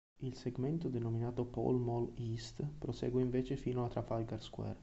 Il 0.21 0.33
segmento 0.35 0.89
denominato 0.89 1.45
Pall 1.45 1.75
Mall 1.75 2.13
East 2.17 2.65
prosegue 2.79 3.21
invece 3.21 3.55
fino 3.55 3.85
a 3.85 3.87
Trafalgar 3.87 4.41
Square. 4.41 4.79